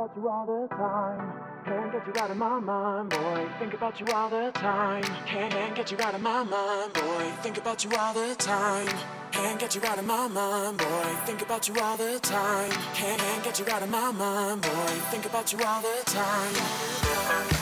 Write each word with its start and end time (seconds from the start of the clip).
About 0.00 0.16
you 0.16 0.28
all 0.30 0.46
the 0.46 0.74
time. 0.74 1.32
Can't 1.66 1.92
get 1.92 2.06
you 2.06 2.22
out 2.22 2.30
of 2.30 2.36
my 2.38 2.58
mind, 2.58 3.10
boy. 3.10 3.46
Think 3.58 3.74
about 3.74 4.00
you 4.00 4.06
all 4.14 4.30
the 4.30 4.50
time. 4.52 5.02
Can't, 5.26 5.74
get 5.76 5.90
you 5.90 5.98
out 6.00 6.14
of 6.14 6.22
my 6.22 6.42
mind, 6.42 6.92
boy. 6.94 7.30
Think 7.42 7.58
about 7.58 7.84
you 7.84 7.90
all 7.98 8.14
the 8.14 8.34
time. 8.36 8.88
Can't 9.30 9.60
get 9.60 9.74
you 9.74 9.82
out 9.84 9.98
of 9.98 10.06
my 10.06 10.26
mind, 10.28 10.78
boy. 10.78 11.16
Think 11.26 11.42
about 11.42 11.68
you 11.68 11.74
all 11.78 11.98
the 11.98 12.18
time. 12.20 12.70
Can't 12.94 13.44
get 13.44 13.58
you 13.58 13.66
out 13.68 13.82
of 13.82 13.90
my 13.90 14.10
mind, 14.10 14.62
boy. 14.62 14.94
Think 15.10 15.26
about 15.26 15.52
you 15.52 15.58
all 15.62 15.82
the 15.82 16.02
time. 16.06 17.59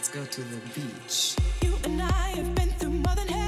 let's 0.00 0.08
go 0.08 0.24
to 0.24 0.40
the 0.40 0.56
beach. 0.74 1.36
You 1.60 1.74
and 1.84 2.00
I 2.00 2.28
have 2.36 2.54
been 2.54 2.70
through 2.70 2.88
more 2.88 3.14
than. 3.16 3.39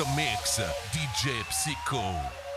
Master 0.00 0.16
Mix, 0.16 0.58
DJ 0.92 1.44
Psycho. 1.50 2.49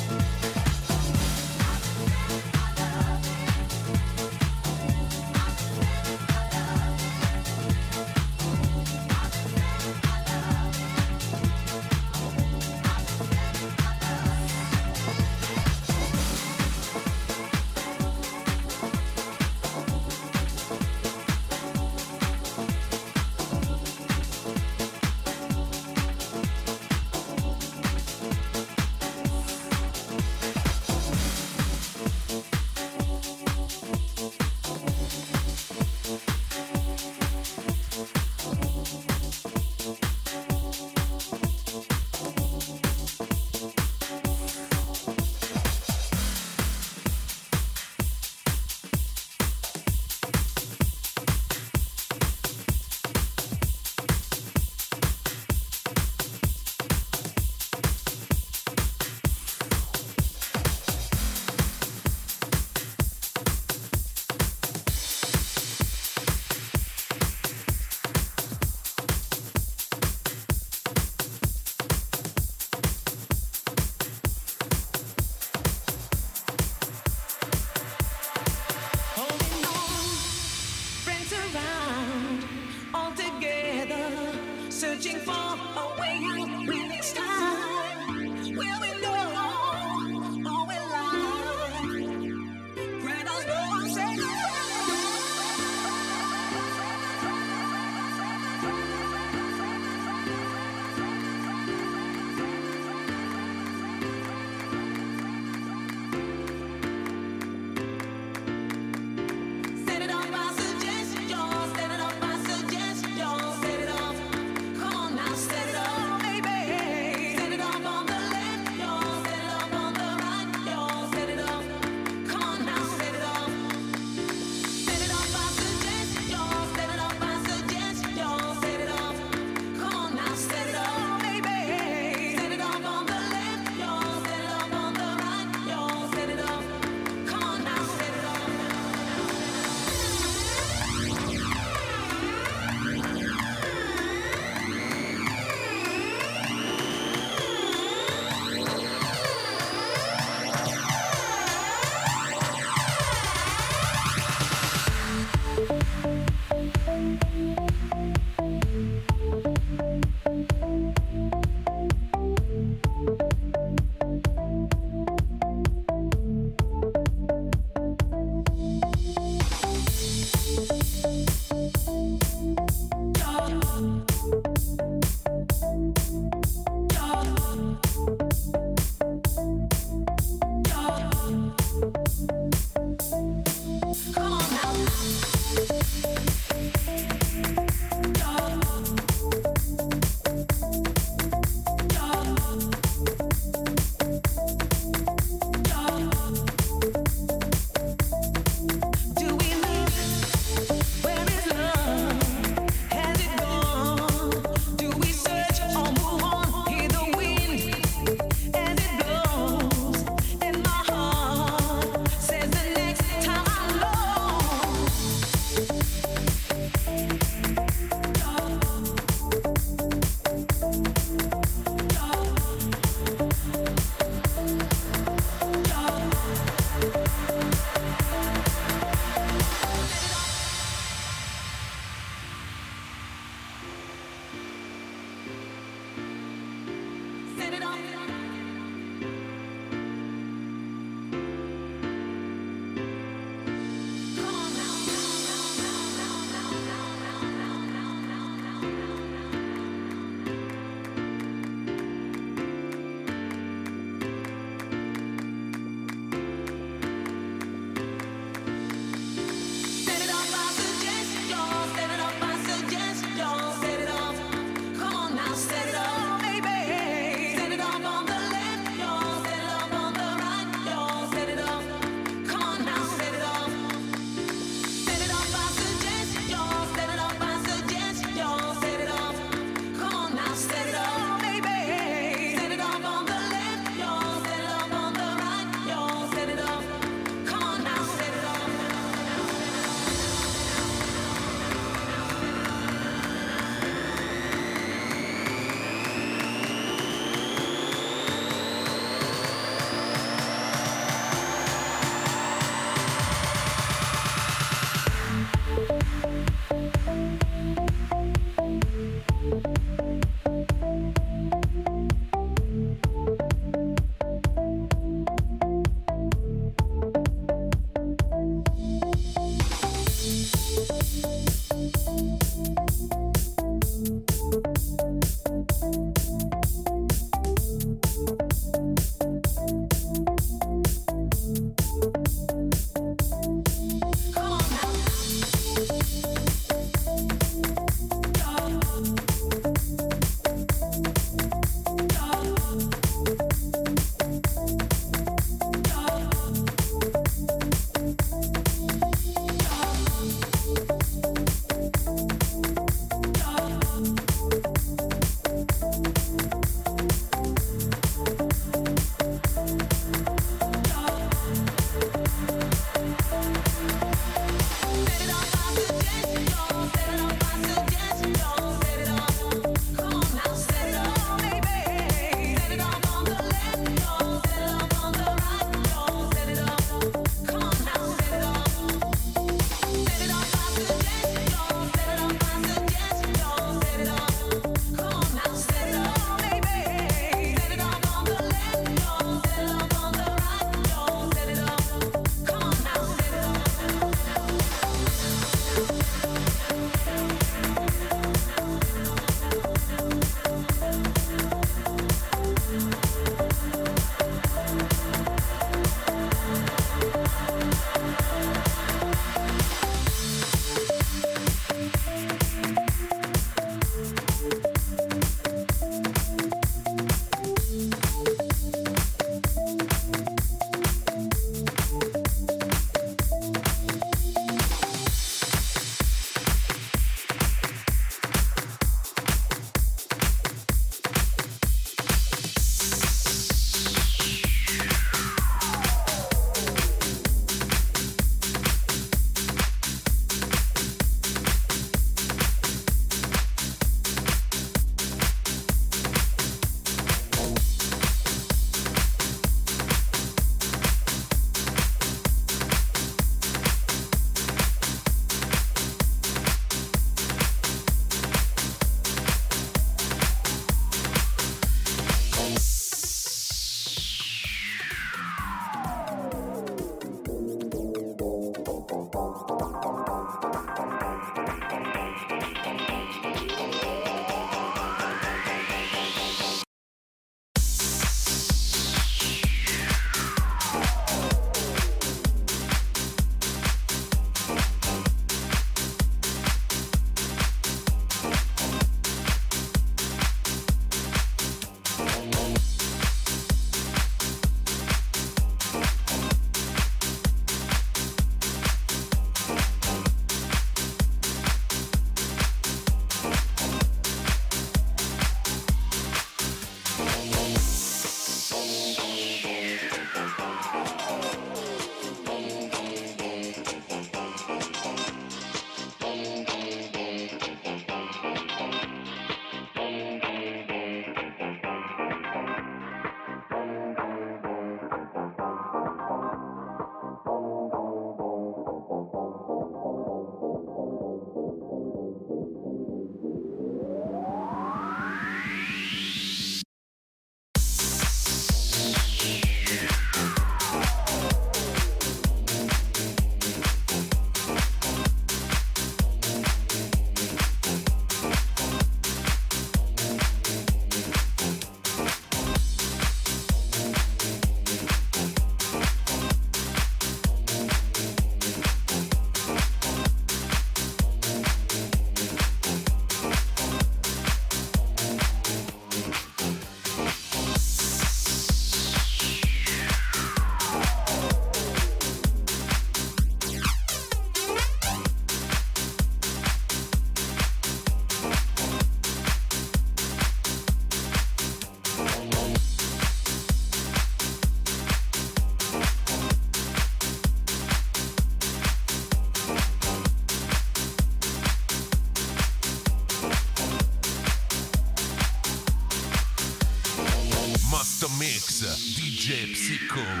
DJ 599.51 600.00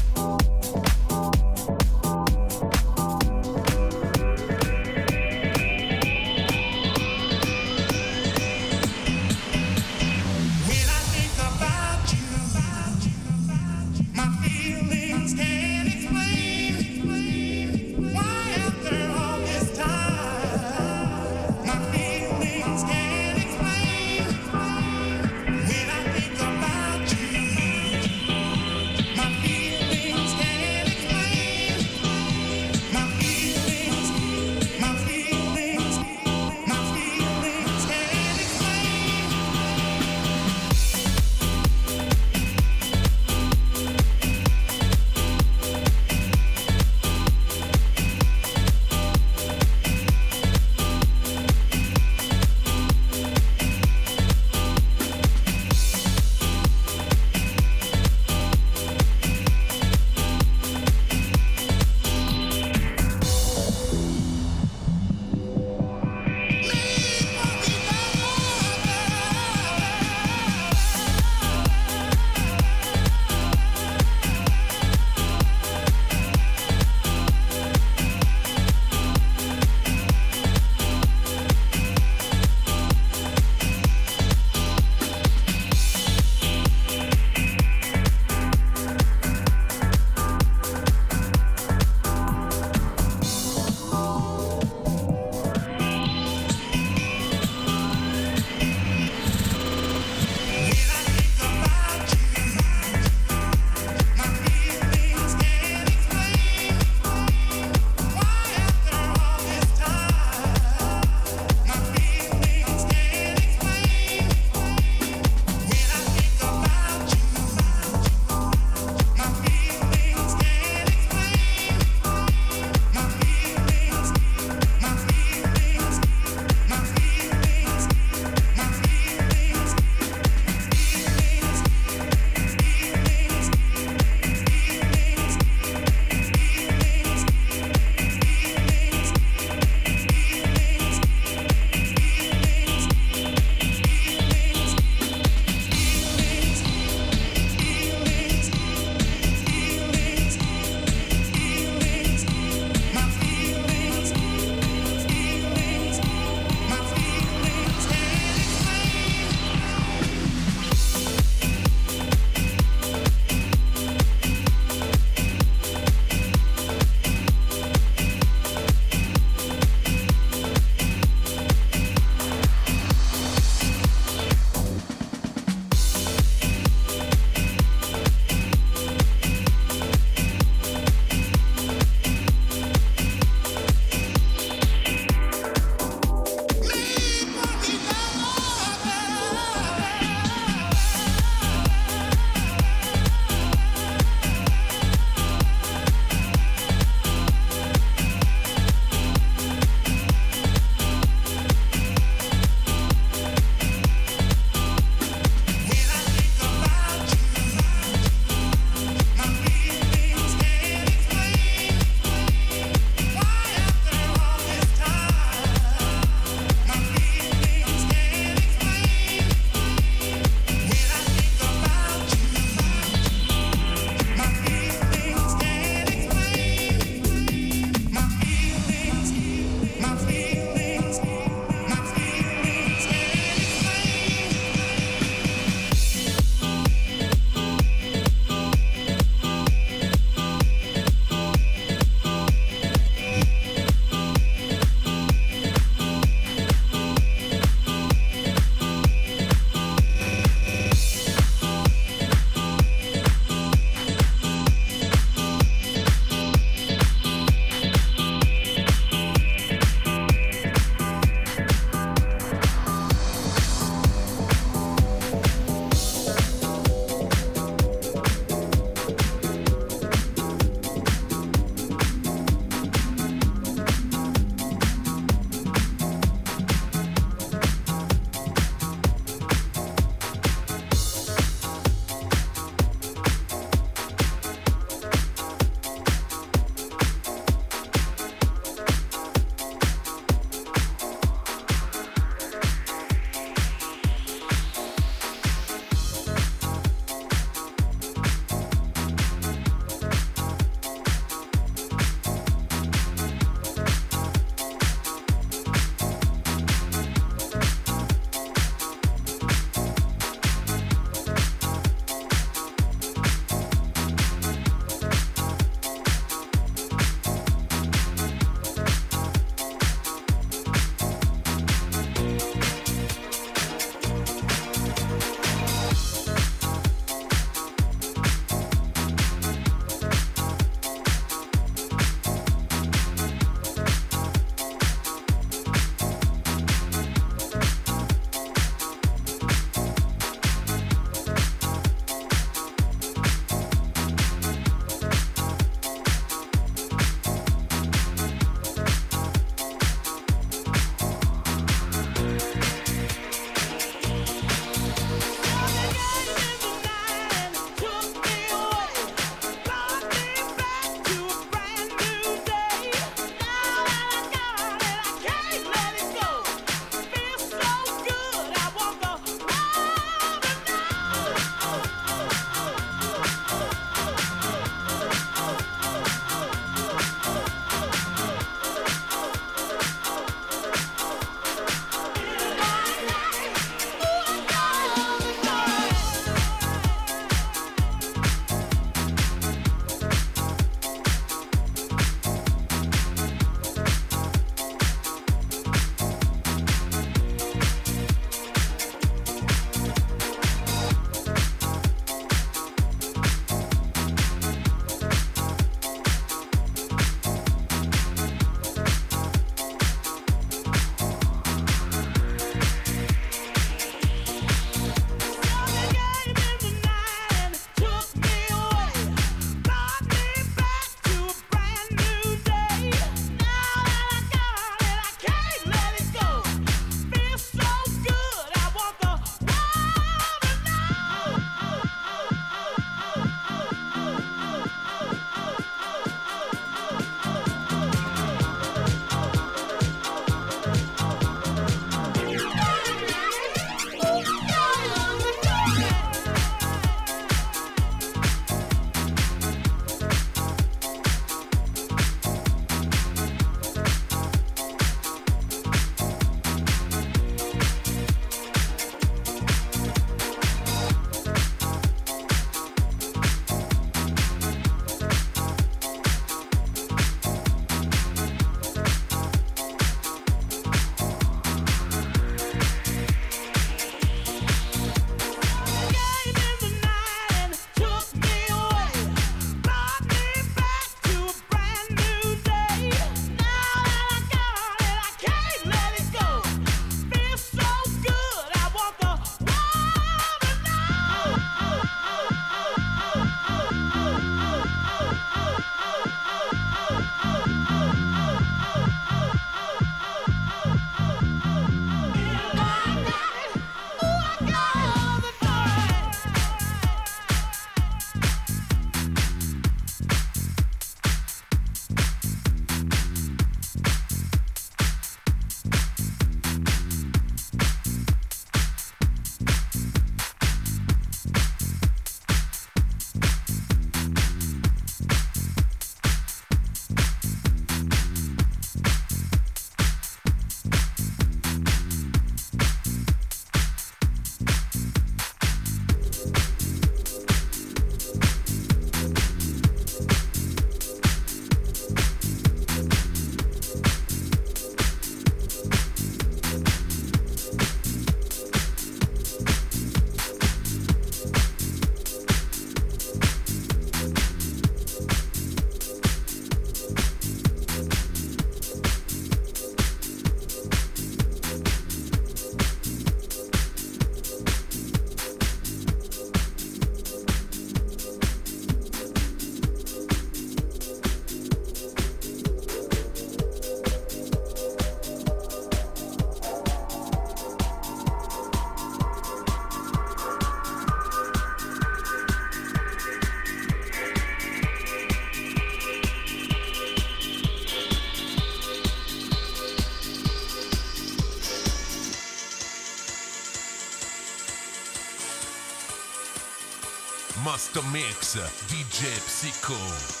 Master 597.53 597.69
Mix, 597.73 598.15
DJ 598.47 598.87
Psycho. 599.05 600.00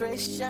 Celebration 0.00 0.49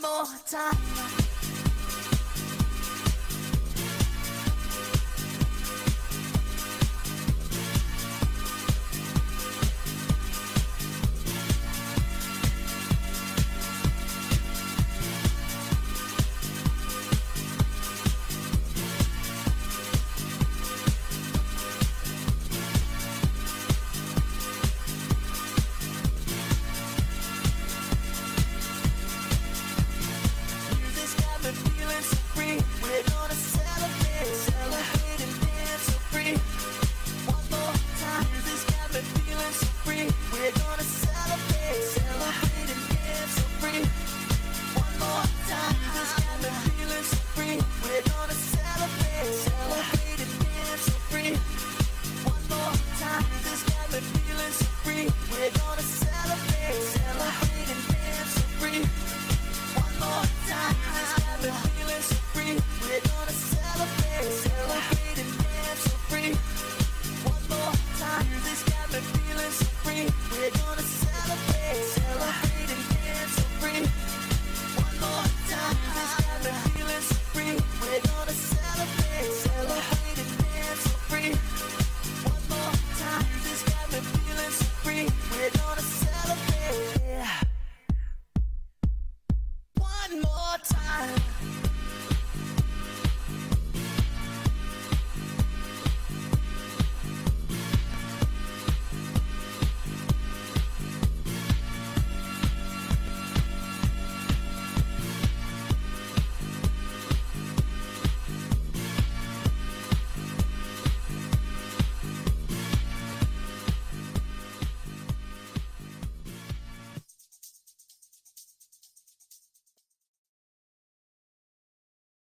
more 0.00 0.26
time. 0.46 1.25